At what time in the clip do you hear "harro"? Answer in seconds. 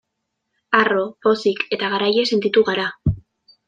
0.79-1.03